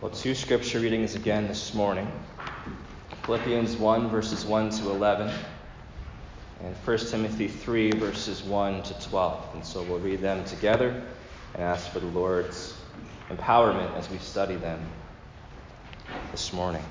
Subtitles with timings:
[0.00, 2.08] Well, two scripture readings again this morning
[3.24, 5.28] Philippians 1, verses 1 to 11,
[6.62, 9.54] and 1 Timothy 3, verses 1 to 12.
[9.54, 11.02] And so we'll read them together
[11.52, 12.76] and ask for the Lord's
[13.28, 14.80] empowerment as we study them
[16.30, 16.84] this morning.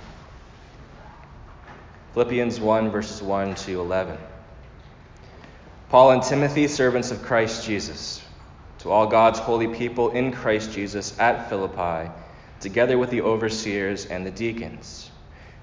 [2.13, 4.17] Philippians 1, verses 1 to 11.
[5.87, 8.21] Paul and Timothy, servants of Christ Jesus,
[8.79, 12.11] to all God's holy people in Christ Jesus at Philippi
[12.59, 15.11] together with the overseers and the deacons.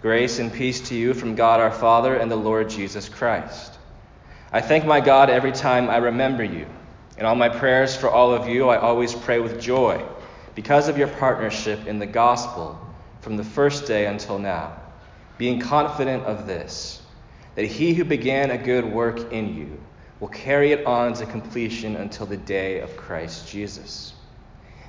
[0.01, 3.79] Grace and peace to you from God our Father and the Lord Jesus Christ.
[4.53, 6.67] I thank my God every time I remember you.
[7.19, 10.05] In all my prayers for all of you, I always pray with joy
[10.55, 12.79] because of your partnership in the gospel
[13.21, 14.77] from the first day until now,
[15.39, 17.03] being confident of this,
[17.55, 19.81] that he who began a good work in you
[20.21, 24.14] will carry it on to completion until the day of Christ Jesus.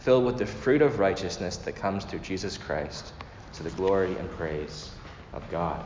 [0.00, 3.12] filled with the fruit of righteousness that comes through Jesus Christ
[3.52, 4.90] to the glory and praise
[5.32, 5.84] of God.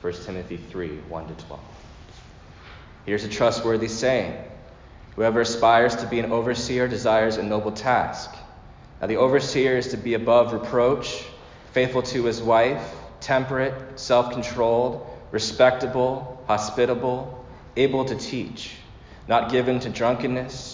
[0.00, 1.60] 1 Timothy 3 1 to 12.
[3.06, 4.36] Here's a trustworthy saying
[5.14, 8.34] Whoever aspires to be an overseer desires a noble task.
[9.00, 11.24] Now, the overseer is to be above reproach,
[11.72, 17.46] faithful to his wife, temperate, self controlled, respectable, hospitable,
[17.76, 18.76] able to teach,
[19.28, 20.73] not given to drunkenness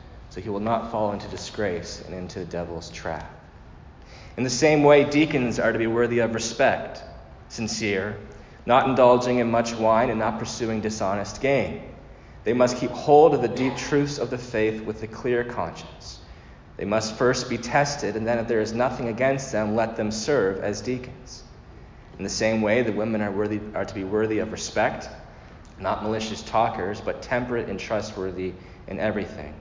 [0.31, 3.29] so he will not fall into disgrace and into the devil's trap.
[4.37, 7.03] In the same way, deacons are to be worthy of respect,
[7.49, 8.17] sincere,
[8.65, 11.83] not indulging in much wine, and not pursuing dishonest gain.
[12.45, 16.19] They must keep hold of the deep truths of the faith with a clear conscience.
[16.77, 20.11] They must first be tested, and then, if there is nothing against them, let them
[20.11, 21.43] serve as deacons.
[22.17, 25.09] In the same way, the women are, worthy, are to be worthy of respect,
[25.77, 28.53] not malicious talkers, but temperate and trustworthy
[28.87, 29.53] in everything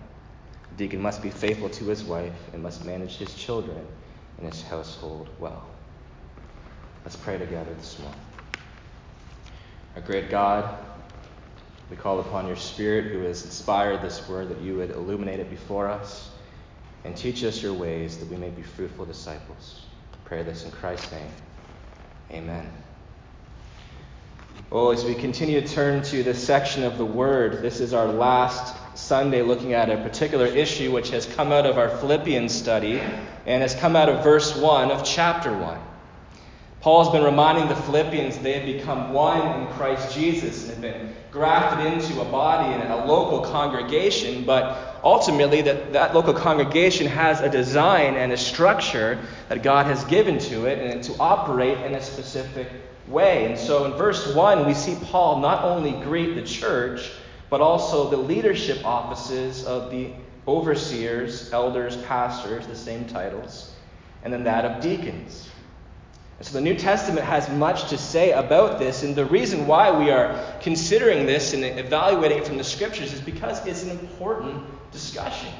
[0.81, 3.87] deacon must be faithful to his wife and must manage his children
[4.39, 5.67] and his household well.
[7.05, 8.19] Let's pray together this morning.
[9.95, 10.75] Our great God,
[11.91, 15.51] we call upon your Spirit who has inspired this word that you would illuminate it
[15.51, 16.31] before us
[17.05, 19.85] and teach us your ways that we may be fruitful disciples.
[20.25, 21.33] pray this in Christ's name.
[22.31, 22.67] Amen.
[24.71, 28.07] Well, as we continue to turn to this section of the Word, this is our
[28.07, 33.01] last Sunday looking at a particular issue which has come out of our Philippians study
[33.47, 35.79] and has come out of verse 1 of chapter 1.
[36.81, 40.81] Paul has been reminding the Philippians they have become one in Christ Jesus and have
[40.81, 47.07] been grafted into a body and a local congregation, but ultimately that, that local congregation
[47.07, 49.19] has a design and a structure
[49.49, 52.69] that God has given to it and to operate in a specific
[53.09, 53.47] way.
[53.47, 57.11] And so in verse 1, we see Paul not only greet the church,
[57.51, 60.13] but also the leadership offices of the
[60.49, 63.75] overseers, elders, pastors, the same titles,
[64.23, 65.49] and then that of deacons.
[66.43, 70.11] So the New Testament has much to say about this, and the reason why we
[70.11, 75.53] are considering this and evaluating it from the scriptures is because it's an important discussion.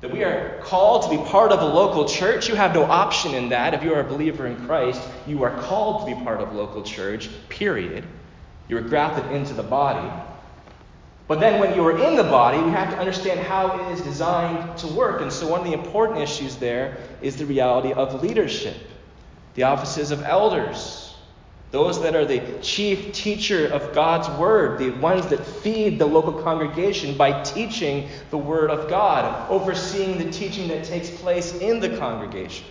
[0.00, 2.48] That we are called to be part of a local church.
[2.48, 3.74] You have no option in that.
[3.74, 6.82] If you are a believer in Christ, you are called to be part of local
[6.82, 8.04] church, period.
[8.68, 10.10] You are grafted into the body.
[11.26, 14.02] But then when you are in the body, we have to understand how it is
[14.02, 15.22] designed to work.
[15.22, 18.76] And so one of the important issues there is the reality of leadership,
[19.54, 21.14] the offices of elders,
[21.70, 26.34] those that are the chief teacher of God's word, the ones that feed the local
[26.42, 31.96] congregation by teaching the word of God, overseeing the teaching that takes place in the
[31.96, 32.66] congregation.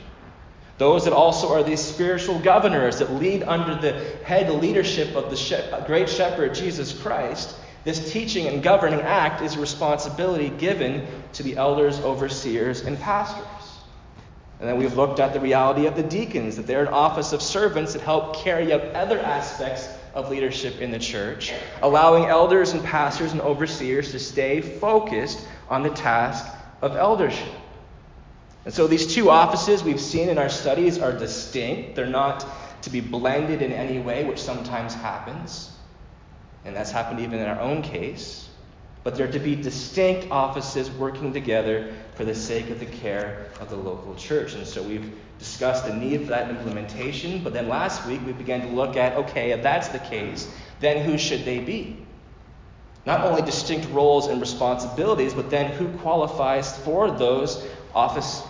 [0.78, 5.84] Those that also are the spiritual governors that lead under the head leadership of the
[5.88, 11.58] great shepherd, Jesus Christ this teaching and governing act is a responsibility given to the
[11.58, 13.46] elders, overseers, and pastors.
[14.60, 17.42] And then we've looked at the reality of the deacons, that they're an office of
[17.42, 21.52] servants that help carry out other aspects of leadership in the church,
[21.82, 26.46] allowing elders and pastors and overseers to stay focused on the task
[26.82, 27.54] of eldership.
[28.64, 31.96] And so these two offices we've seen in our studies are distinct.
[31.96, 32.46] They're not
[32.84, 35.73] to be blended in any way, which sometimes happens.
[36.66, 38.50] And that's happened even in our own case.
[39.04, 43.70] But they're to be distinct offices working together for the sake of the care of
[43.70, 44.54] the local church.
[44.54, 47.44] And so we've discussed the need for that implementation.
[47.44, 50.50] But then last week we began to look at okay, if that's the case,
[50.80, 51.98] then who should they be?
[53.06, 58.42] Not only distinct roles and responsibilities, but then who qualifies for those office,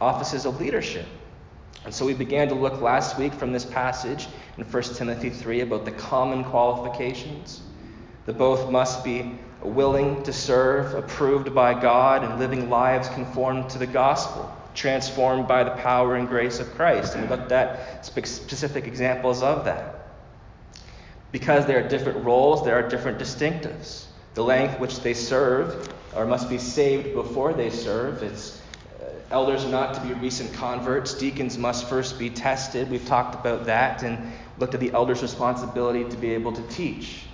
[0.00, 1.06] offices of leadership?
[1.84, 4.28] And so we began to look last week from this passage
[4.58, 7.62] in 1 Timothy 3 about the common qualifications.
[8.26, 13.78] The both must be willing to serve, approved by God, and living lives conformed to
[13.78, 17.14] the gospel, transformed by the power and grace of Christ.
[17.14, 19.96] And we looked at specific examples of that.
[21.32, 24.04] Because there are different roles, there are different distinctives.
[24.34, 28.59] The length which they serve, or must be saved before they serve, it's
[29.30, 31.14] Elders are not to be recent converts.
[31.14, 32.90] Deacons must first be tested.
[32.90, 37.26] We've talked about that and looked at the elders' responsibility to be able to teach,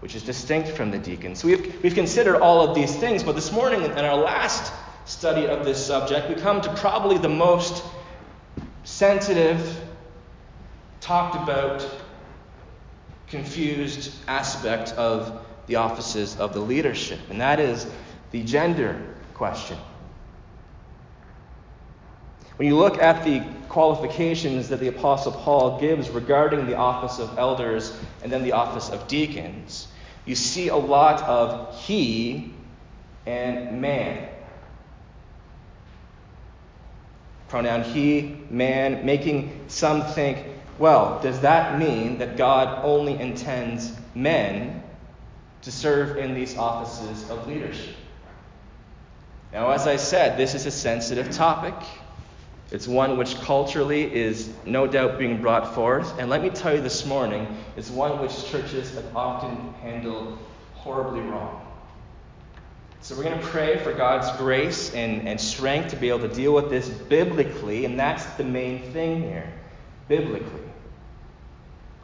[0.00, 1.40] which is distinct from the deacons.
[1.40, 4.72] So we've, we've considered all of these things, but this morning, in our last
[5.06, 7.82] study of this subject, we come to probably the most
[8.84, 9.80] sensitive,
[11.00, 11.88] talked about,
[13.26, 17.86] confused aspect of the offices of the leadership, and that is
[18.32, 19.00] the gender
[19.32, 19.78] question.
[22.58, 27.38] When you look at the qualifications that the Apostle Paul gives regarding the office of
[27.38, 29.86] elders and then the office of deacons,
[30.24, 32.52] you see a lot of he
[33.26, 34.28] and man.
[37.46, 40.44] Pronoun he, man, making some think,
[40.80, 44.82] well, does that mean that God only intends men
[45.62, 47.94] to serve in these offices of leadership?
[49.52, 51.74] Now, as I said, this is a sensitive topic.
[52.70, 56.18] It's one which culturally is no doubt being brought forth.
[56.18, 60.38] And let me tell you this morning, it's one which churches have often handled
[60.74, 61.64] horribly wrong.
[63.00, 66.34] So we're going to pray for God's grace and, and strength to be able to
[66.34, 69.50] deal with this biblically, and that's the main thing here
[70.08, 70.68] biblically.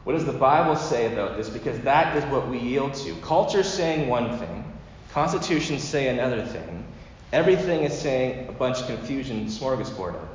[0.03, 1.49] What does the Bible say about this?
[1.49, 3.13] Because that is what we yield to.
[3.21, 4.63] Culture's saying one thing,
[5.11, 6.85] constitutions say another thing.
[7.33, 10.34] Everything is saying a bunch of confusion, smorgasbord out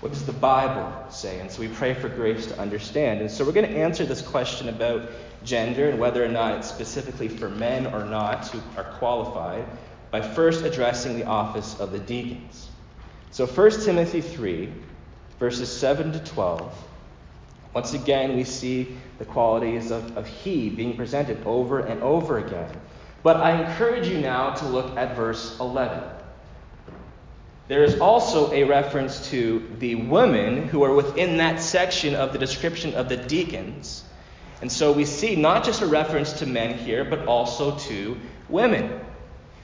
[0.00, 1.40] What does the Bible say?
[1.40, 3.20] And so we pray for grace to understand.
[3.20, 5.10] And so we're going to answer this question about
[5.44, 9.66] gender and whether or not it's specifically for men or not who are qualified
[10.10, 12.70] by first addressing the office of the deacons.
[13.30, 14.72] So 1 Timothy 3,
[15.38, 16.74] verses 7 to 12.
[17.74, 22.74] Once again, we see the qualities of, of he being presented over and over again.
[23.22, 26.02] But I encourage you now to look at verse 11
[27.70, 32.38] there is also a reference to the women who are within that section of the
[32.40, 34.02] description of the deacons.
[34.60, 38.18] And so we see not just a reference to men here, but also to
[38.48, 38.98] women.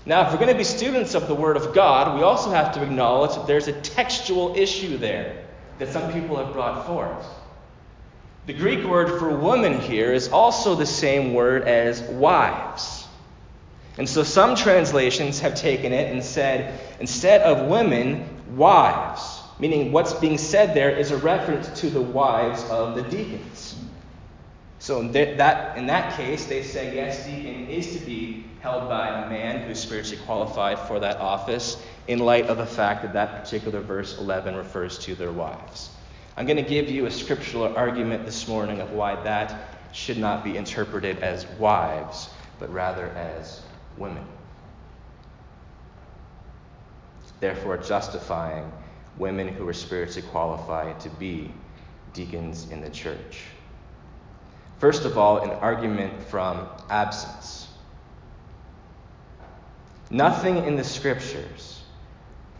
[0.06, 2.72] Now, if we're going to be students of the Word of God, we also have
[2.74, 5.44] to acknowledge that there's a textual issue there
[5.80, 7.26] that some people have brought forth.
[8.46, 13.05] The Greek word for woman here is also the same word as wives.
[13.98, 19.42] And so some translations have taken it and said, instead of women, wives.
[19.58, 23.76] Meaning what's being said there is a reference to the wives of the deacons.
[24.78, 29.08] So in that, in that case, they say, yes, deacon is to be held by
[29.08, 33.42] a man who's spiritually qualified for that office, in light of the fact that that
[33.42, 35.90] particular verse 11 refers to their wives.
[36.36, 40.44] I'm going to give you a scriptural argument this morning of why that should not
[40.44, 43.62] be interpreted as wives, but rather as
[43.98, 44.24] women.
[47.40, 48.70] Therefore, justifying
[49.18, 51.52] women who are spiritually qualified to be
[52.12, 53.44] deacons in the church.
[54.78, 57.68] First of all, an argument from absence.
[60.10, 61.82] Nothing in the scriptures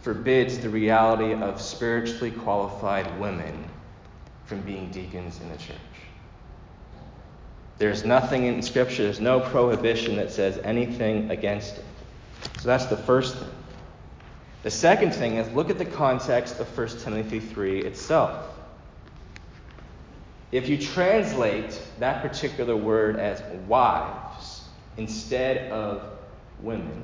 [0.01, 3.65] forbids the reality of spiritually qualified women
[4.45, 5.77] from being deacons in the church.
[7.79, 11.85] There's nothing in Scripture, there's no prohibition that says anything against it.
[12.59, 13.51] So that's the first thing.
[14.63, 18.47] The second thing is look at the context of 1 Timothy 3 itself.
[20.53, 24.63] If you translate that particular word as wives
[24.97, 26.03] instead of
[26.63, 27.03] women,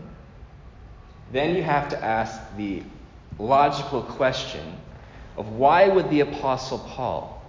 [1.33, 2.83] then you have to ask the
[3.39, 4.77] logical question
[5.37, 7.42] of why would the apostle Paul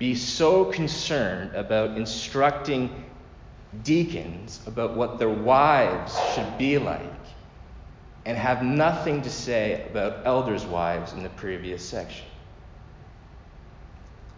[0.00, 3.04] be so concerned about instructing
[3.84, 7.02] deacons about what their wives should be like
[8.24, 12.24] and have nothing to say about elders' wives in the previous section.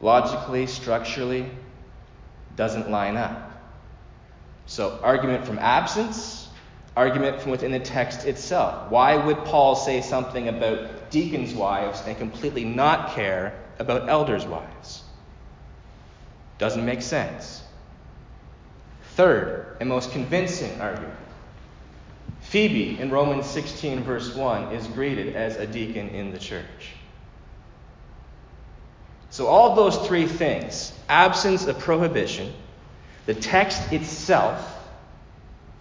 [0.01, 1.49] Logically, structurally,
[2.57, 3.53] doesn't line up.
[4.67, 6.49] So, argument from absence,
[6.97, 8.91] argument from within the text itself.
[8.91, 15.05] Why would Paul say something about deacons' wives and completely not care about elders' wives?
[16.63, 17.61] Doesn't make sense.
[19.17, 21.19] Third, and most convincing argument
[22.43, 26.93] Phoebe in Romans 16, verse 1, is greeted as a deacon in the church.
[29.31, 32.53] So, all those three things absence of prohibition,
[33.27, 34.89] the text itself,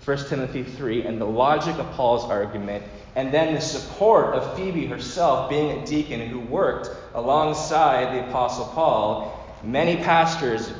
[0.04, 2.84] 1 Timothy 3, and the logic of Paul's argument,
[3.16, 8.66] and then the support of Phoebe herself being a deacon who worked alongside the Apostle
[8.74, 9.38] Paul.
[9.63, 10.72] Many pastors,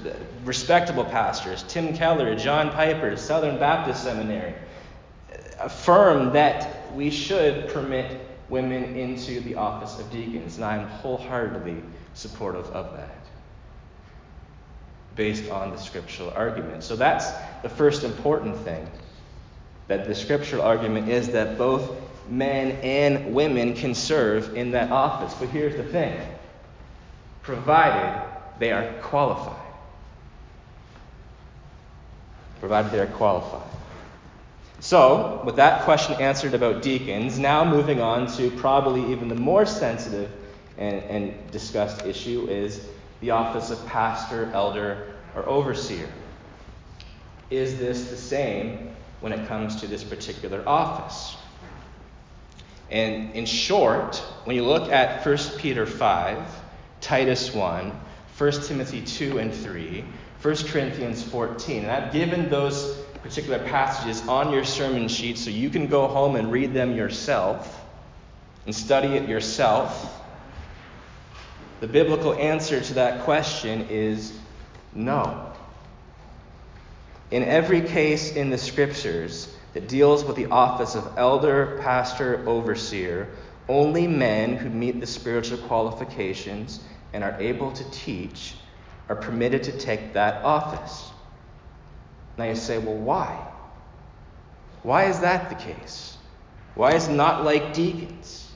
[0.44, 4.54] respectable pastors, Tim Keller, John Piper, Southern Baptist Seminary,
[5.60, 8.20] affirm that we should permit
[8.50, 11.82] women into the office of deacons, and I am wholeheartedly
[12.14, 13.16] supportive of that
[15.16, 16.84] based on the scriptural argument.
[16.84, 18.90] So that's the first important thing
[19.88, 21.92] that the scriptural argument is that both
[22.30, 25.34] men and women can serve in that office.
[25.34, 26.20] But here's the thing
[27.44, 28.31] provided
[28.62, 29.60] they are qualified.
[32.60, 33.68] Provided they are qualified.
[34.80, 39.66] So, with that question answered about deacons, now moving on to probably even the more
[39.66, 40.30] sensitive
[40.78, 42.86] and, and discussed issue is
[43.20, 46.08] the office of pastor, elder, or overseer.
[47.50, 51.36] Is this the same when it comes to this particular office?
[52.92, 56.38] And in short, when you look at 1 Peter 5,
[57.02, 57.92] Titus 1,
[58.42, 60.04] 1 Timothy 2 and 3,
[60.42, 65.70] 1 Corinthians 14, and I've given those particular passages on your sermon sheet so you
[65.70, 67.86] can go home and read them yourself
[68.66, 70.24] and study it yourself.
[71.82, 74.36] The biblical answer to that question is
[74.96, 75.54] no.
[77.30, 83.30] In every case in the scriptures that deals with the office of elder, pastor, overseer,
[83.70, 86.80] only men who meet the spiritual qualifications
[87.14, 88.56] and are able to teach
[89.10, 91.12] are permitted to take that office.
[92.38, 93.48] Now you say, well, why?
[94.84, 96.18] Why is that the case?
[96.76, 98.48] Why is it not like deacons?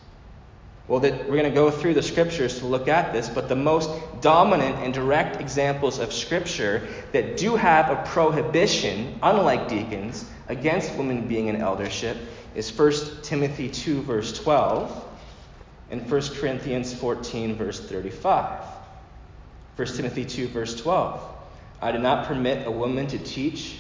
[0.88, 3.56] Well, that we're going to go through the scriptures to look at this, but the
[3.56, 3.90] most
[4.22, 11.28] dominant and direct examples of scripture that do have a prohibition, unlike deacons, against women
[11.28, 12.18] being in eldership
[12.54, 12.94] is 1
[13.24, 15.05] Timothy 2, verse 12,
[15.90, 18.64] and 1 Corinthians 14, verse 35.
[19.76, 21.22] 1 Timothy 2, verse 12.
[21.82, 23.80] I do not permit a woman to teach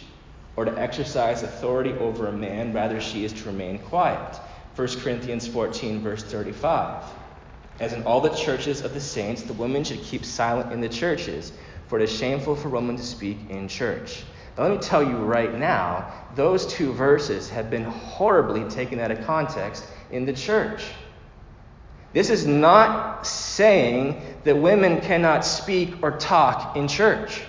[0.55, 4.39] or to exercise authority over a man, rather, she is to remain quiet.
[4.75, 7.03] 1 Corinthians 14, verse 35.
[7.79, 10.89] As in all the churches of the saints, the women should keep silent in the
[10.89, 11.51] churches,
[11.87, 14.23] for it is shameful for women to speak in church.
[14.57, 19.25] Let me tell you right now, those two verses have been horribly taken out of
[19.25, 20.85] context in the church.
[22.15, 27.43] This is not saying that women cannot speak or talk in church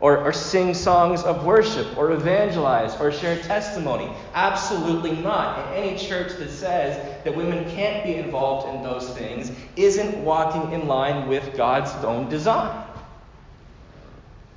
[0.00, 4.10] or, or sing songs of worship, or evangelize, or share testimony.
[4.34, 5.56] Absolutely not.
[5.60, 10.72] And any church that says that women can't be involved in those things isn't walking
[10.72, 12.84] in line with God's own design.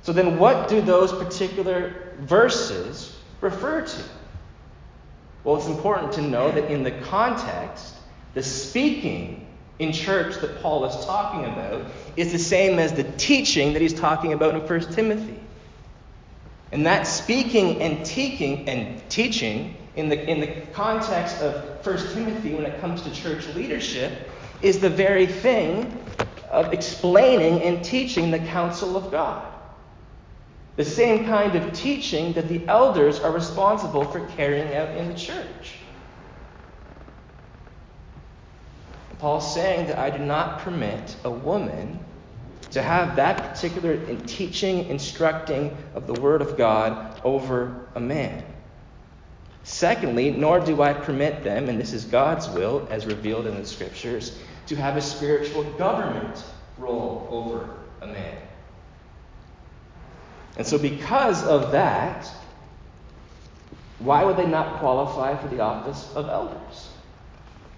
[0.02, 4.02] So then, what do those particular verses refer to?
[5.44, 7.95] Well, it's important to know that in the context,
[8.36, 9.46] the speaking
[9.78, 13.94] in church that Paul is talking about is the same as the teaching that he's
[13.94, 15.40] talking about in 1 Timothy.
[16.70, 22.52] And that speaking and teaching and teaching in the, in the context of 1 Timothy
[22.52, 24.12] when it comes to church leadership
[24.60, 25.98] is the very thing
[26.50, 29.50] of explaining and teaching the counsel of God.
[30.76, 35.14] The same kind of teaching that the elders are responsible for carrying out in the
[35.14, 35.76] church.
[39.18, 41.98] Paul's saying that I do not permit a woman
[42.70, 43.96] to have that particular
[44.26, 48.44] teaching, instructing of the Word of God over a man.
[49.62, 53.66] Secondly, nor do I permit them, and this is God's will as revealed in the
[53.66, 56.44] Scriptures, to have a spiritual government
[56.78, 57.70] role over
[58.02, 58.36] a man.
[60.56, 62.30] And so, because of that,
[63.98, 66.85] why would they not qualify for the office of elders?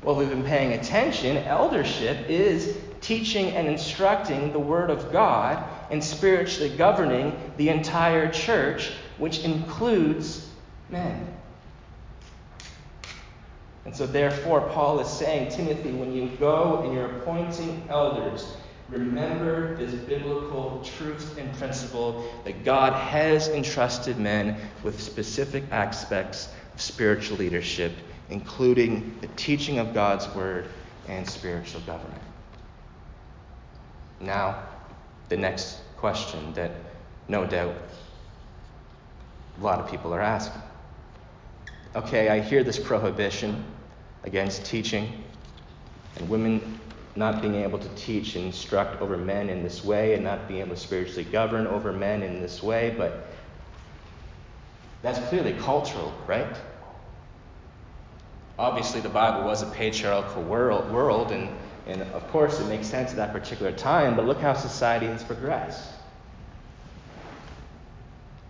[0.03, 1.37] Well, we've been paying attention.
[1.39, 8.93] Eldership is teaching and instructing the Word of God and spiritually governing the entire church,
[9.19, 10.49] which includes
[10.89, 11.27] men.
[13.85, 18.55] And so, therefore, Paul is saying, Timothy, when you go and you're appointing elders,
[18.91, 26.83] remember this biblical truth and principle that God has entrusted men with specific aspects of
[26.83, 27.93] spiritual leadership,
[28.31, 30.69] including the teaching of God's word
[31.09, 32.23] and spiritual government.
[34.21, 34.63] Now,
[35.29, 36.73] the next question that
[37.29, 37.75] no doubt
[39.59, 40.63] a lot of people are asking.
[41.97, 43.65] Okay, I hear this prohibition
[44.25, 45.25] against teaching
[46.17, 46.79] and women
[47.17, 50.61] not being able to teach and instruct over men in this way and not being
[50.61, 53.27] able to spiritually govern over men in this way, but
[55.03, 56.57] that's clearly cultural, right?
[58.59, 61.49] Obviously, the Bible was a patriarchal world, world and,
[61.87, 65.23] and of course it makes sense at that particular time, but look how society has
[65.23, 65.89] progressed.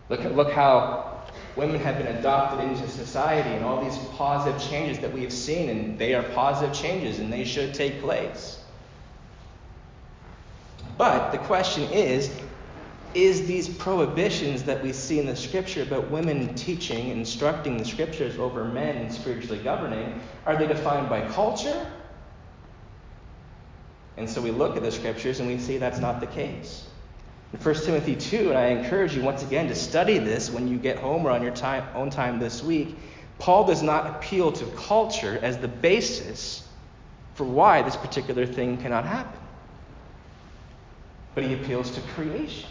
[0.09, 1.21] Look, look how
[1.57, 5.69] women have been adopted into society and all these positive changes that we have seen,
[5.69, 8.61] and they are positive changes and they should take place.
[10.97, 12.31] But the question is
[13.15, 18.39] is these prohibitions that we see in the scripture about women teaching instructing the scriptures
[18.39, 21.87] over men and spiritually governing, are they defined by culture?
[24.17, 26.87] And so we look at the scriptures and we see that's not the case.
[27.53, 30.77] In 1 Timothy 2, and I encourage you once again to study this when you
[30.77, 32.97] get home or on your time, own time this week,
[33.39, 36.67] Paul does not appeal to culture as the basis
[37.35, 39.41] for why this particular thing cannot happen.
[41.35, 42.69] But he appeals to creation.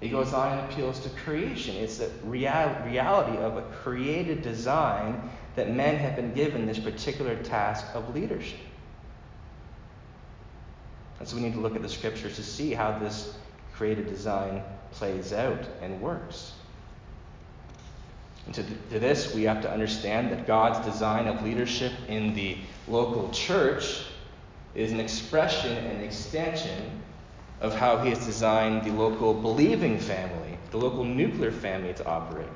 [0.00, 1.76] He goes on and appeals to creation.
[1.76, 7.34] It's the real, reality of a created design that men have been given this particular
[7.36, 8.60] task of leadership.
[11.18, 13.34] And so we need to look at the scriptures to see how this
[13.74, 16.52] created design plays out and works.
[18.44, 22.58] And to, to this, we have to understand that God's design of leadership in the
[22.86, 24.04] local church
[24.74, 27.02] is an expression and extension
[27.60, 32.48] of how He has designed the local believing family, the local nuclear family to operate.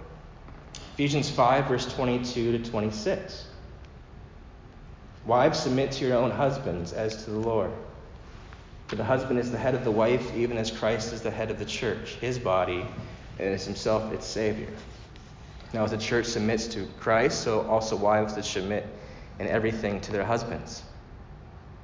[0.95, 3.47] Ephesians 5, verse 22 to 26.
[5.27, 7.71] Wives, submit to your own husbands as to the Lord.
[8.89, 11.51] For the husband is the head of the wife, even as Christ is the head
[11.51, 12.85] of the church, his body,
[13.39, 14.69] and is himself its Savior.
[15.73, 18.87] Now, as the church submits to Christ, so also wives should submit
[19.39, 20.83] in everything to their husbands.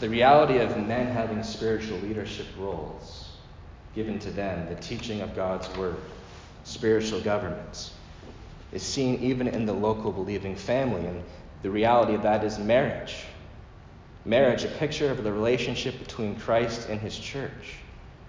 [0.00, 3.30] The reality of men having spiritual leadership roles
[3.94, 5.96] given to them, the teaching of God's word,
[6.64, 7.92] spiritual governments,
[8.72, 11.04] is seen even in the local believing family.
[11.04, 11.22] And
[11.62, 13.24] the reality of that is marriage.
[14.24, 17.74] Marriage, a picture of the relationship between Christ and his church.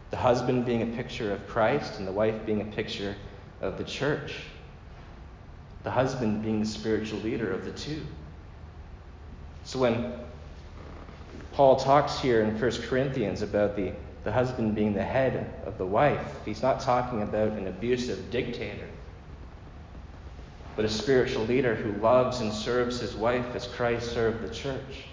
[0.10, 3.16] The husband being a picture of Christ and the wife being a picture
[3.62, 4.36] of the church.
[5.84, 8.02] The husband being the spiritual leader of the two.
[9.64, 10.14] So when
[11.54, 15.86] Paul talks here in 1 Corinthians about the, the husband being the head of the
[15.86, 18.88] wife, he's not talking about an abusive dictator
[20.76, 25.06] but a spiritual leader who loves and serves his wife as Christ served the church,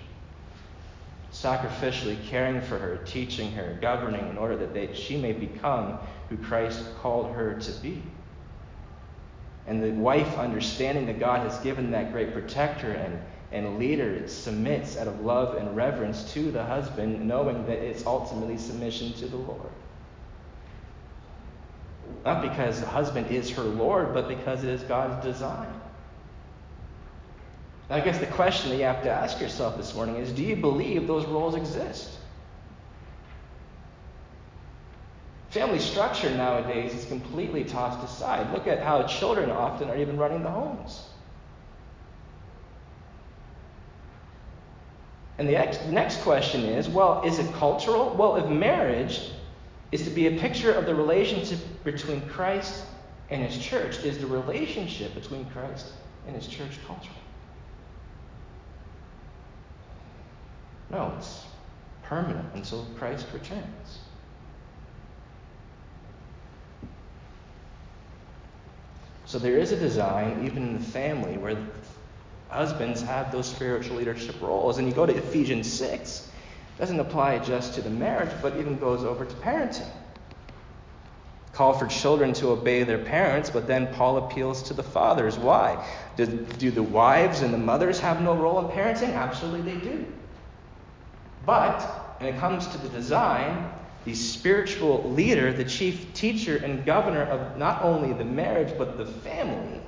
[1.32, 6.36] sacrificially caring for her, teaching her, governing in order that they, she may become who
[6.36, 8.02] Christ called her to be.
[9.66, 13.20] And the wife, understanding that God has given that great protector and,
[13.50, 18.58] and leader, submits out of love and reverence to the husband, knowing that it's ultimately
[18.58, 19.70] submission to the Lord.
[22.24, 25.68] Not because the husband is her Lord, but because it is God's design.
[27.90, 30.56] I guess the question that you have to ask yourself this morning is do you
[30.56, 32.10] believe those roles exist?
[35.48, 38.52] Family structure nowadays is completely tossed aside.
[38.52, 41.07] Look at how children often are even running the homes.
[45.38, 45.52] And the
[45.90, 48.10] next question is well, is it cultural?
[48.10, 49.30] Well, if marriage
[49.92, 52.84] is to be a picture of the relationship between Christ
[53.30, 55.86] and his church, is the relationship between Christ
[56.26, 57.14] and his church cultural?
[60.90, 61.44] No, it's
[62.02, 63.98] permanent until Christ returns.
[69.26, 71.56] So there is a design, even in the family, where
[72.48, 74.78] husbands have those spiritual leadership roles.
[74.78, 76.28] And you go to Ephesians 6,
[76.76, 79.88] it doesn't apply just to the marriage, but even goes over to parenting.
[81.52, 85.36] Call for children to obey their parents, but then Paul appeals to the fathers.
[85.36, 85.84] Why?
[86.16, 89.12] Do, do the wives and the mothers have no role in parenting?
[89.14, 90.06] Absolutely, they do.
[91.44, 91.82] But
[92.20, 93.72] when it comes to the design,
[94.04, 99.06] the spiritual leader, the chief teacher and governor of not only the marriage but the
[99.06, 99.80] family,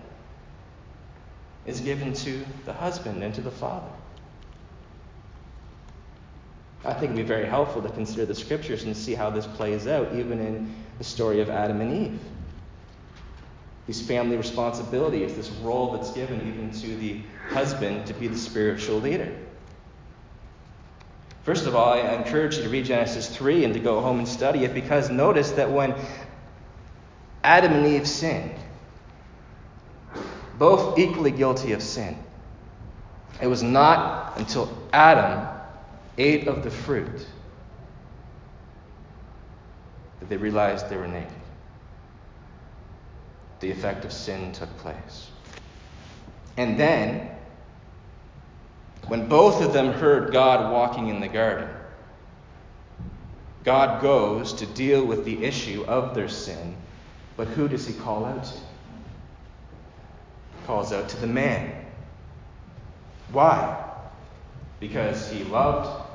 [1.66, 3.90] is given to the husband and to the father.
[6.84, 9.46] I think it would be very helpful to consider the scriptures and see how this
[9.46, 12.20] plays out, even in the story of Adam and Eve.
[13.86, 17.20] These family responsibilities, this role that's given even to the
[17.50, 19.34] husband to be the spiritual leader.
[21.42, 24.28] First of all, I encourage you to read Genesis 3 and to go home and
[24.28, 25.94] study it because notice that when
[27.42, 28.54] Adam and Eve sinned,
[30.60, 32.14] both equally guilty of sin,
[33.40, 35.48] it was not until Adam
[36.18, 37.26] ate of the fruit
[40.20, 41.32] that they realized they were naked.
[43.60, 45.30] The effect of sin took place.
[46.58, 47.30] And then,
[49.08, 51.70] when both of them heard God walking in the garden,
[53.64, 56.76] God goes to deal with the issue of their sin,
[57.38, 58.69] but who does he call out to?
[60.66, 61.72] Calls out to the man.
[63.32, 63.84] Why?
[64.78, 66.06] Because he loved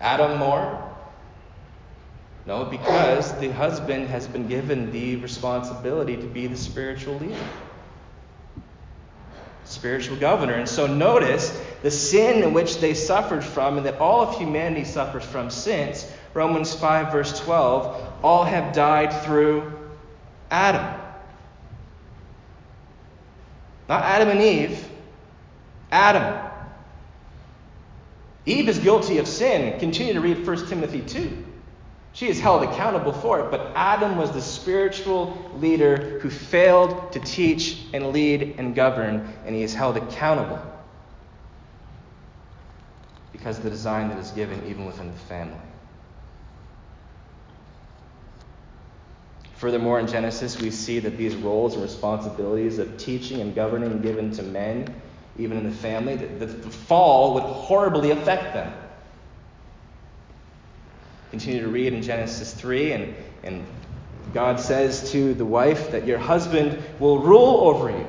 [0.00, 0.80] Adam more?
[2.46, 7.48] No, because the husband has been given the responsibility to be the spiritual leader,
[9.64, 10.52] spiritual governor.
[10.52, 14.84] And so notice the sin in which they suffered from, and that all of humanity
[14.84, 19.72] suffers from since Romans 5, verse 12, all have died through
[20.50, 21.00] Adam.
[23.88, 24.88] Not Adam and Eve,
[25.90, 26.40] Adam.
[28.46, 29.78] Eve is guilty of sin.
[29.78, 31.44] Continue to read 1 Timothy 2.
[32.12, 37.20] She is held accountable for it, but Adam was the spiritual leader who failed to
[37.20, 40.60] teach and lead and govern, and he is held accountable
[43.32, 45.56] because of the design that is given even within the family.
[49.56, 54.30] Furthermore, in Genesis, we see that these roles and responsibilities of teaching and governing given
[54.32, 54.94] to men
[55.38, 58.72] even in the family, that the fall would horribly affect them.
[61.30, 63.66] Continue to read in Genesis 3, and, and
[64.32, 68.06] God says to the wife that your husband will rule over you.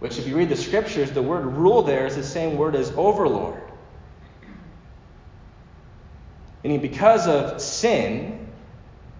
[0.00, 2.92] Which, if you read the scriptures, the word rule there is the same word as
[2.96, 3.62] overlord.
[6.62, 8.37] Meaning, because of sin,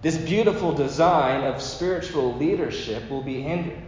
[0.02, 3.78] this beautiful design of spiritual leadership will be hindered.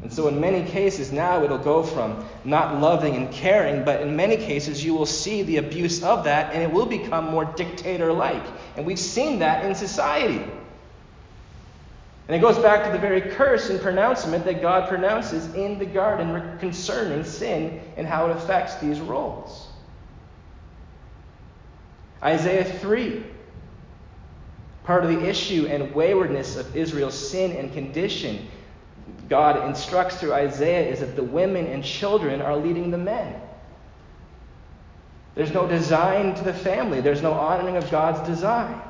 [0.00, 4.14] And so, in many cases, now it'll go from not loving and caring, but in
[4.14, 8.12] many cases, you will see the abuse of that, and it will become more dictator
[8.12, 8.44] like.
[8.76, 10.44] And we've seen that in society.
[12.28, 15.86] And it goes back to the very curse and pronouncement that God pronounces in the
[15.86, 19.66] garden concerning sin and how it affects these roles.
[22.22, 23.24] Isaiah 3.
[24.88, 28.48] Part of the issue and waywardness of Israel's sin and condition
[29.28, 33.38] God instructs through Isaiah is that the women and children are leading the men.
[35.34, 38.80] There's no design to the family, there's no honoring of God's design.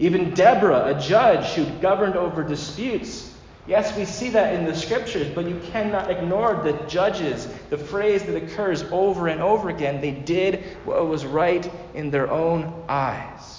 [0.00, 3.32] Even Deborah, a judge who governed over disputes,
[3.68, 8.24] yes, we see that in the scriptures, but you cannot ignore the judges, the phrase
[8.24, 10.00] that occurs over and over again.
[10.00, 13.57] They did what was right in their own eyes.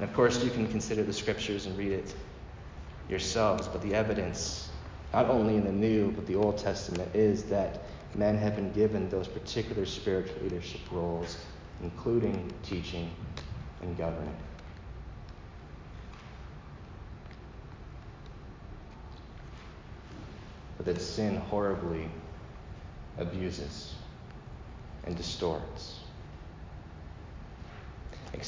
[0.00, 2.14] And of course, you can consider the scriptures and read it
[3.10, 4.70] yourselves, but the evidence,
[5.12, 7.82] not only in the New, but the Old Testament, is that
[8.14, 11.36] men have been given those particular spiritual leadership roles,
[11.82, 13.10] including teaching
[13.82, 14.34] and governing.
[20.78, 22.08] But that sin horribly
[23.18, 23.96] abuses
[25.04, 25.99] and distorts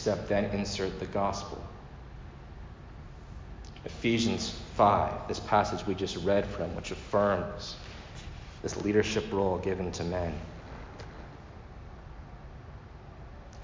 [0.03, 1.63] except then insert the gospel.
[3.85, 7.77] Ephesians 5, this passage we just read from, which affirms
[8.63, 10.35] this leadership role given to men.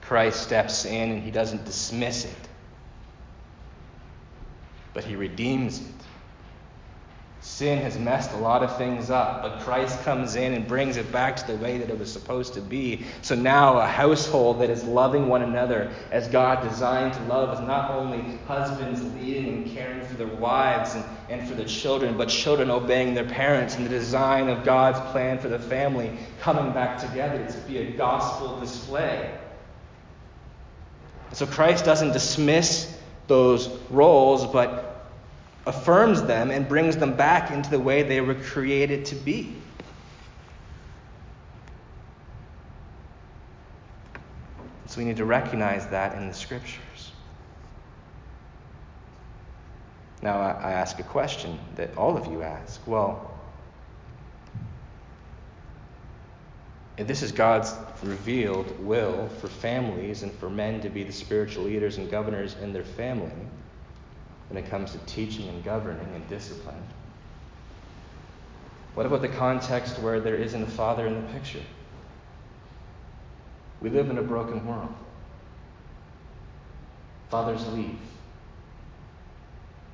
[0.01, 2.49] Christ steps in and he doesn't dismiss it,
[4.95, 5.98] but he redeems it.
[7.59, 11.11] Sin has messed a lot of things up, but Christ comes in and brings it
[11.11, 13.05] back to the way that it was supposed to be.
[13.21, 17.67] So now a household that is loving one another as God designed to love is
[17.67, 22.29] not only husbands leading and caring for their wives and, and for the children, but
[22.29, 26.97] children obeying their parents and the design of God's plan for the family coming back
[26.97, 29.37] together to be a gospel display.
[31.33, 34.88] So Christ doesn't dismiss those roles, but
[35.69, 39.55] affirms them and brings them back into the way they were created to be.
[44.87, 47.13] So we need to recognize that in the scriptures.
[50.23, 52.81] Now, I ask a question that all of you ask.
[52.87, 53.31] Well,
[56.97, 61.65] if this is God's revealed will for families and for men to be the spiritual
[61.65, 63.31] leaders and governors in their family,
[64.49, 66.83] when it comes to teaching and governing and discipline?
[68.95, 71.63] What about the context where there isn't a father in the picture?
[73.81, 74.93] We live in a broken world.
[77.31, 77.99] Fathers leave.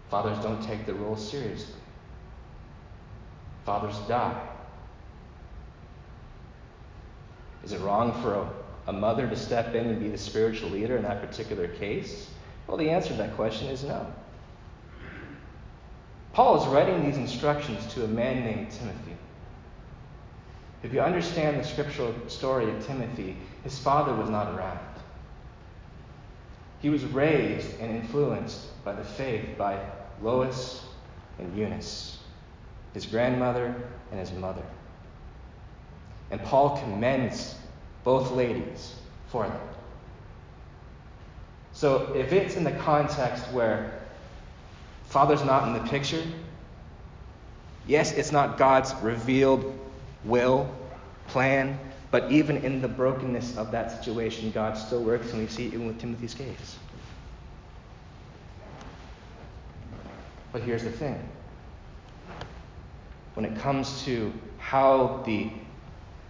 [0.08, 1.74] Fathers don't take the role seriously.
[3.64, 4.40] Fathers die.
[7.64, 8.48] Is it wrong for a,
[8.88, 12.28] a, mother to step in and be the spiritual leader in that particular case?
[12.66, 14.06] Well, the answer to that question is no.
[16.34, 19.16] Paul is writing these instructions to a man named Timothy.
[20.82, 24.80] If you understand the scriptural story of Timothy, his father was not around.
[26.82, 29.78] He was raised and influenced by the faith by
[30.20, 30.84] Lois
[31.38, 32.18] and Eunice,
[32.94, 33.72] his grandmother
[34.10, 34.64] and his mother.
[36.32, 37.54] And Paul commends
[38.02, 38.96] both ladies
[39.28, 39.60] for them.
[41.72, 44.03] So if it's in the context where
[45.14, 46.24] Father's not in the picture.
[47.86, 49.78] Yes, it's not God's revealed
[50.24, 50.68] will,
[51.28, 51.78] plan,
[52.10, 55.74] but even in the brokenness of that situation, God still works, and we see it
[55.74, 56.78] even with Timothy's case.
[60.50, 61.28] But here's the thing
[63.34, 65.48] when it comes to how the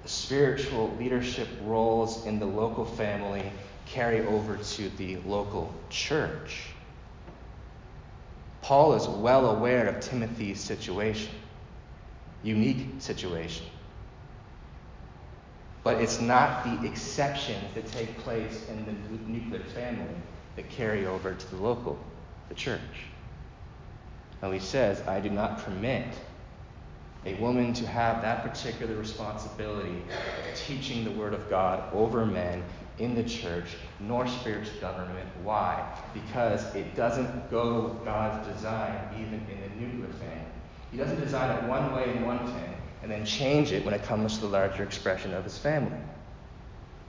[0.05, 3.51] spiritual leadership roles in the local family
[3.87, 6.74] carry over to the local church,
[8.65, 11.35] Paul is well aware of Timothy's situation,
[12.43, 13.67] unique situation.
[15.83, 18.93] But it's not the exceptions that take place in the
[19.31, 20.15] nuclear family
[20.57, 21.99] that carry over to the local,
[22.49, 22.81] the church.
[24.43, 26.07] Now he says, I do not permit
[27.27, 32.63] a woman to have that particular responsibility of teaching the Word of God over men
[32.99, 35.29] in the church nor spiritual government.
[35.43, 35.99] Why?
[36.13, 40.45] Because it doesn't go God's design even in the nuclear family.
[40.93, 44.03] He doesn't design it one way in one thing and then change it when it
[44.05, 45.99] comes to the larger expression of his family.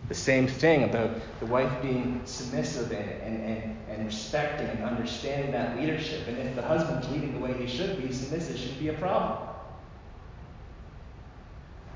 [0.08, 5.52] The same thing about the wife being submissive and, and, and, and respecting and understanding
[5.52, 6.28] that leadership.
[6.28, 9.50] And if the husband's leading the way he should be, submissive shouldn't be a problem.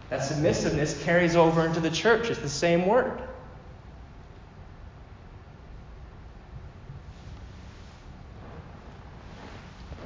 [0.09, 2.29] That submissiveness carries over into the church.
[2.29, 3.21] It's the same word.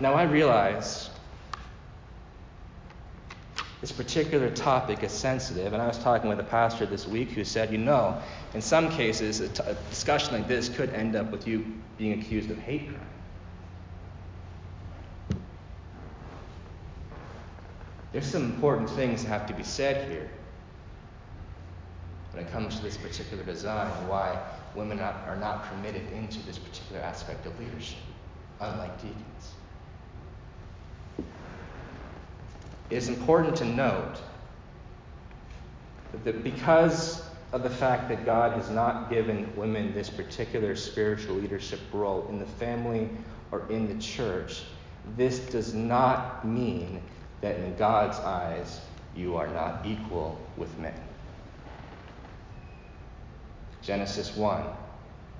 [0.03, 1.09] Now, I realize
[3.79, 7.45] this particular topic is sensitive, and I was talking with a pastor this week who
[7.45, 8.21] said, you know,
[8.53, 11.65] in some cases, a, t- a discussion like this could end up with you
[11.97, 13.07] being accused of hate crime.
[18.11, 20.29] There's some important things that have to be said here
[22.33, 24.37] when it comes to this particular design and why
[24.75, 27.99] women are not permitted into this particular aspect of leadership,
[28.59, 29.53] unlike deacons.
[32.89, 34.21] It is important to note
[36.23, 41.79] that because of the fact that God has not given women this particular spiritual leadership
[41.91, 43.09] role in the family
[43.51, 44.63] or in the church,
[45.17, 47.01] this does not mean
[47.41, 48.81] that in God's eyes
[49.15, 50.99] you are not equal with men.
[53.81, 54.65] Genesis 1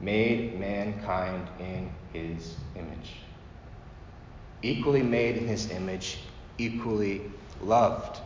[0.02, 3.14] made mankind in his image.
[4.62, 6.20] Equally made in his image,
[6.58, 7.22] equally
[7.62, 8.20] loved.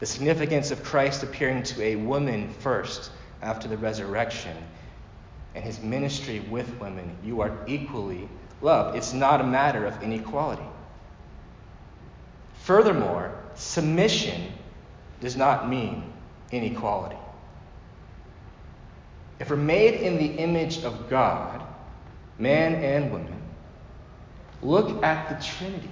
[0.00, 3.10] The significance of Christ appearing to a woman first
[3.42, 4.56] after the resurrection
[5.54, 8.28] and his ministry with women, you are equally
[8.62, 8.96] loved.
[8.96, 10.62] It's not a matter of inequality.
[12.62, 14.52] Furthermore, submission
[15.20, 16.04] does not mean
[16.50, 17.16] inequality.
[19.40, 21.62] if we're made in the image of God,
[22.38, 23.40] man and woman,
[24.62, 25.88] look at the Trinity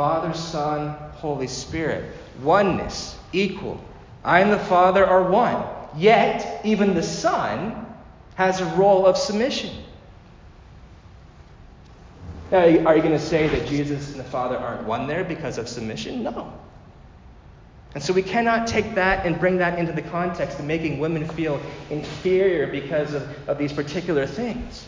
[0.00, 2.10] Father, Son, Holy Spirit.
[2.42, 3.78] Oneness, equal.
[4.24, 5.62] I and the Father are one.
[5.94, 7.86] Yet, even the Son
[8.36, 9.76] has a role of submission.
[12.50, 15.58] Now, are you going to say that Jesus and the Father aren't one there because
[15.58, 16.22] of submission?
[16.22, 16.50] No.
[17.94, 21.28] And so we cannot take that and bring that into the context of making women
[21.28, 21.60] feel
[21.90, 24.86] inferior because of, of these particular things.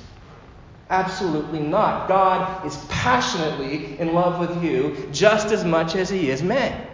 [0.91, 2.09] Absolutely not.
[2.09, 6.87] God is passionately in love with you just as much as he is men.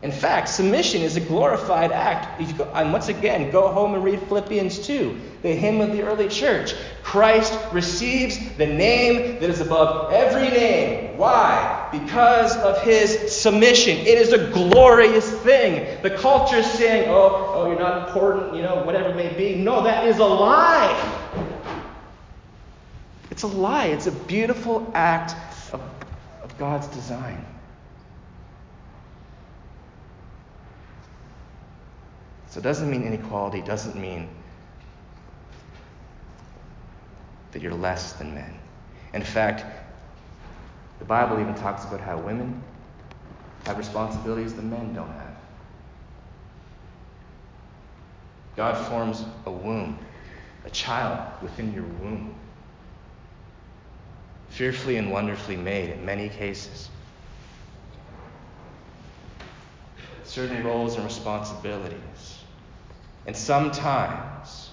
[0.00, 2.40] In fact, submission is a glorified act.
[2.40, 6.74] And once again, go home and read Philippians 2, the hymn of the early church.
[7.02, 11.16] Christ receives the name that is above every name.
[11.16, 11.88] Why?
[11.90, 13.96] Because of his submission.
[13.98, 16.00] It is a glorious thing.
[16.02, 19.56] The culture is saying, oh, oh, you're not important, you know, whatever it may be.
[19.56, 20.94] No, that is a lie.
[23.32, 23.86] It's a lie.
[23.86, 25.34] It's a beautiful act
[25.72, 25.80] of,
[26.44, 27.44] of God's design.
[32.50, 34.28] So it doesn't mean inequality, doesn't mean
[37.52, 38.58] that you're less than men.
[39.12, 39.64] In fact,
[40.98, 42.62] the Bible even talks about how women
[43.66, 45.36] have responsibilities that men don't have.
[48.56, 49.98] God forms a womb,
[50.64, 52.34] a child within your womb,
[54.48, 56.88] fearfully and wonderfully made in many cases.
[60.24, 62.17] Certain roles and responsibilities
[63.28, 64.70] and sometimes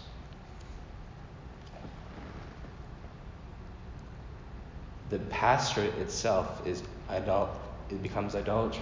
[5.10, 7.54] the pastorate itself is idol-
[7.90, 8.82] it becomes idolatry.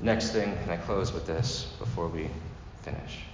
[0.00, 2.30] Next thing, and I close with this before we
[2.80, 3.24] finish.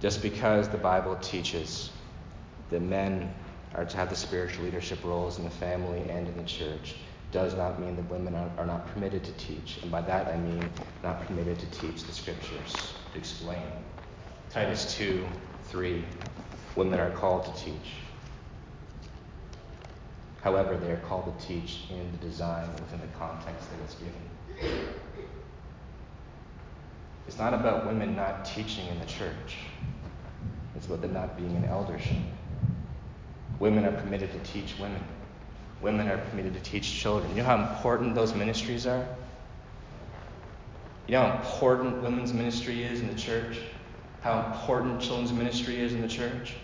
[0.00, 1.90] Just because the Bible teaches
[2.70, 3.32] that men
[3.74, 6.96] are to have the spiritual leadership roles in the family and in the church
[7.32, 9.78] does not mean that women are, not permitted to teach.
[9.82, 10.70] And by that I mean
[11.02, 13.62] not permitted to teach the scriptures, to explain.
[14.50, 15.26] Titus 2
[15.64, 16.04] 3,
[16.76, 17.92] women are called to teach.
[20.42, 24.94] However, they are called to teach in the design within the context that it's given.
[27.26, 29.58] It's not about women not teaching in the church.
[30.76, 32.16] It's about them not being in eldership.
[33.58, 35.02] Women are permitted to teach women.
[35.80, 37.30] Women are permitted to teach children.
[37.30, 39.06] You know how important those ministries are?
[41.06, 43.58] You know how important women's ministry is in the church?
[44.22, 46.54] How important children's ministry is in the church?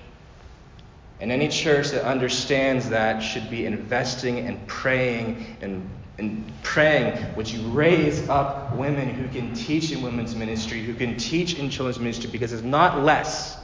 [1.21, 7.49] And any church that understands that should be investing and praying and, and praying, would
[7.49, 12.01] you raise up women who can teach in women's ministry, who can teach in children's
[12.01, 13.57] ministry, because it's not less.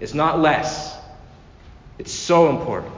[0.00, 0.98] It's not less.
[1.98, 2.92] It's so important.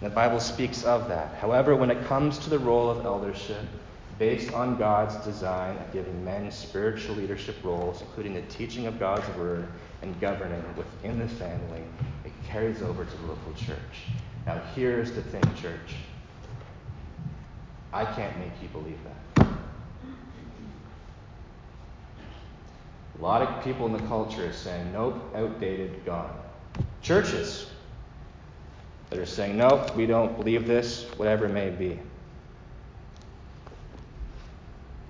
[0.00, 1.34] The Bible speaks of that.
[1.36, 3.64] However, when it comes to the role of eldership,
[4.18, 9.28] based on God's design of giving men spiritual leadership roles, including the teaching of God's
[9.36, 9.68] word
[10.02, 11.82] and governing within the family,
[12.24, 13.76] it carries over to the local church.
[14.46, 15.96] Now, here's the thing, church.
[17.92, 19.46] I can't make you believe that.
[23.18, 26.36] A lot of people in the culture are saying, nope, outdated, gone.
[27.06, 27.70] Churches
[29.10, 32.00] that are saying, no, we don't believe this, whatever it may be.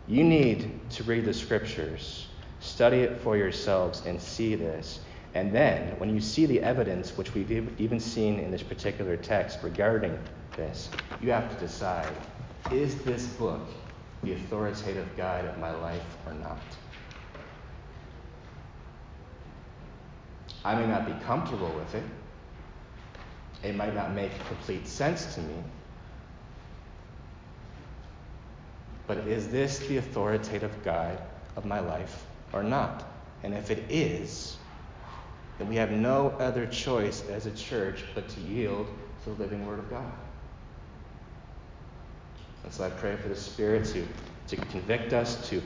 [0.07, 2.27] You need to read the scriptures,
[2.61, 5.01] study it for yourselves, and see this.
[5.33, 9.61] And then, when you see the evidence, which we've even seen in this particular text
[9.63, 10.19] regarding
[10.55, 10.91] this,
[11.23, 12.13] you have to decide
[12.73, 13.63] is this book
[14.23, 16.61] the authoritative guide of my life or not?
[20.67, 22.03] I may not be comfortable with it.
[23.63, 25.55] It might not make complete sense to me.
[29.07, 31.21] But is this the authoritative guide
[31.55, 33.05] of my life or not?
[33.45, 34.57] And if it is,
[35.59, 38.89] then we have no other choice as a church but to yield
[39.23, 40.13] to the living Word of God.
[42.65, 44.05] And so I pray for the Spirit to,
[44.49, 45.63] to convict us, to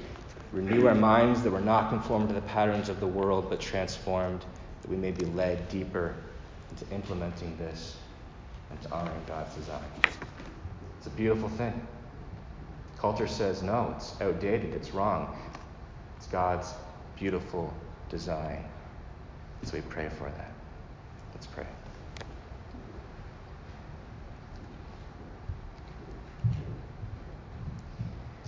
[0.52, 4.44] renew our minds that we're not conformed to the patterns of the world, but transformed,
[4.82, 6.14] that we may be led deeper
[6.70, 7.98] into implementing this
[8.70, 9.82] and to honoring God's design.
[10.98, 11.86] It's a beautiful thing.
[12.98, 15.36] Culture says no, it's outdated, it's wrong.
[16.16, 16.72] It's God's
[17.16, 17.72] beautiful
[18.10, 18.64] design.
[19.64, 20.52] So we pray for that.
[21.34, 21.66] Let's pray.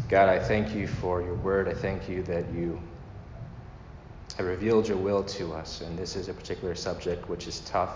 [0.09, 1.69] God, I thank you for your word.
[1.69, 2.79] I thank you that you
[4.35, 5.81] have revealed your will to us.
[5.81, 7.95] And this is a particular subject which is tough,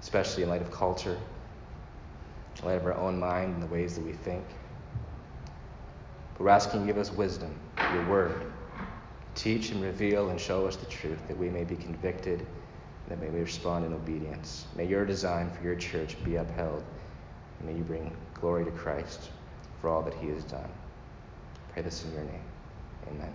[0.00, 1.18] especially in light of culture,
[2.60, 4.44] in light of our own mind and the ways that we think.
[6.34, 7.58] But we're asking you to give us wisdom,
[7.88, 8.52] your word.
[9.34, 12.46] Teach and reveal and show us the truth that we may be convicted
[13.08, 14.66] that may we respond in obedience.
[14.74, 16.82] May your design for your church be upheld.
[17.58, 19.30] And may you bring glory to Christ
[19.80, 20.70] for all that he has done.
[21.76, 22.40] Pray this in your name.
[23.10, 23.34] Amen.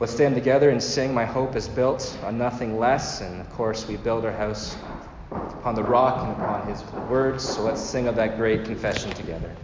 [0.00, 3.20] Let's stand together and sing My Hope is Built on Nothing Less.
[3.20, 4.76] And of course, we build our house
[5.30, 7.48] upon the rock and upon his words.
[7.48, 9.54] So let's sing of that great confession together.